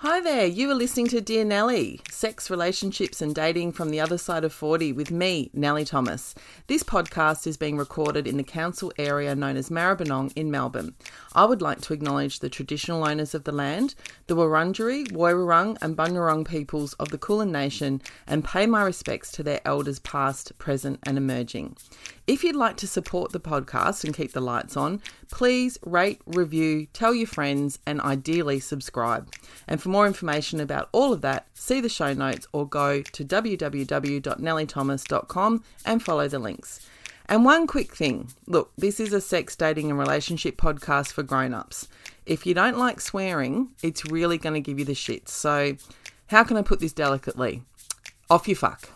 [0.00, 4.16] Hi there, you are listening to Dear Nelly, sex, relationships, and dating from the other
[4.16, 6.34] side of 40 with me, Nelly Thomas.
[6.66, 10.94] This podcast is being recorded in the council area known as Maribyrnong in Melbourne.
[11.34, 13.94] I would like to acknowledge the traditional owners of the land,
[14.28, 19.42] the Wurundjeri, Woiwurrung, and Bunurong peoples of the Kulin Nation, and pay my respects to
[19.42, 21.76] their elders past, present, and emerging.
[22.26, 26.86] If you'd like to support the podcast and keep the lights on, please rate, review,
[26.94, 29.30] tell your friends, and ideally subscribe.
[29.68, 33.24] And for more information about all of that, see the show notes or go to
[33.24, 36.88] www.nellythomas.com and follow the links.
[37.28, 41.52] And one quick thing look, this is a sex, dating, and relationship podcast for grown
[41.54, 41.88] ups.
[42.24, 45.30] If you don't like swearing, it's really going to give you the shits.
[45.30, 45.76] So,
[46.28, 47.62] how can I put this delicately?
[48.30, 48.95] Off you fuck.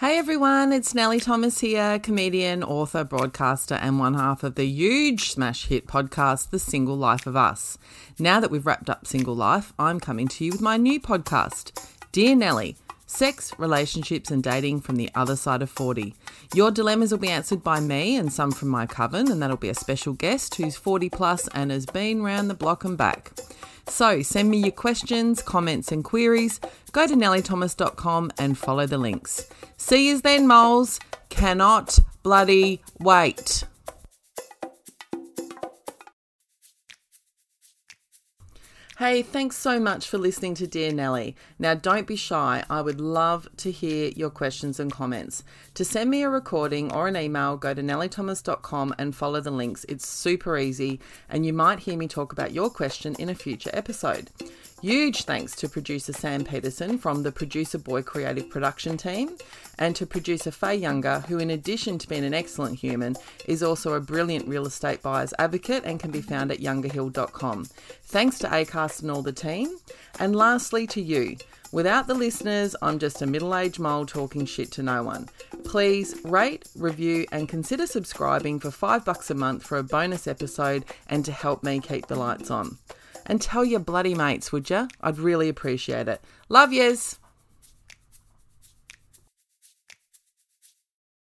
[0.00, 5.30] Hey everyone, it's Nelly Thomas here, comedian, author, broadcaster, and one half of the huge
[5.30, 7.78] smash hit podcast, The Single Life of Us.
[8.18, 11.80] Now that we've wrapped up Single Life, I'm coming to you with my new podcast,
[12.10, 16.12] Dear Nelly Sex, Relationships, and Dating from the Other Side of 40.
[16.54, 19.68] Your dilemmas will be answered by me and some from my coven, and that'll be
[19.68, 23.30] a special guest who's 40 plus and has been round the block and back.
[23.86, 26.60] So send me your questions, comments, and queries.
[26.92, 29.48] Go to nellythomas.com and follow the links.
[29.76, 30.98] See you then, moles.
[31.28, 33.64] Cannot bloody wait.
[38.96, 41.34] Hey, thanks so much for listening to Dear Nelly.
[41.58, 42.62] Now, don't be shy.
[42.70, 45.42] I would love to hear your questions and comments.
[45.74, 49.84] To send me a recording or an email, go to nellythomas.com and follow the links.
[49.88, 53.70] It's super easy, and you might hear me talk about your question in a future
[53.72, 54.30] episode.
[54.84, 59.34] Huge thanks to producer Sam Peterson from the Producer Boy Creative Production team,
[59.78, 63.94] and to producer Fahey Younger, who, in addition to being an excellent human, is also
[63.94, 67.64] a brilliant real estate buyer's advocate and can be found at youngerhill.com.
[67.64, 69.74] Thanks to ACAST and all the team.
[70.20, 71.38] And lastly, to you.
[71.72, 75.30] Without the listeners, I'm just a middle aged mole talking shit to no one.
[75.64, 80.84] Please rate, review, and consider subscribing for five bucks a month for a bonus episode
[81.08, 82.76] and to help me keep the lights on.
[83.26, 84.88] And tell your bloody mates, would you?
[85.00, 86.20] I'd really appreciate it.
[86.48, 87.18] Love yous!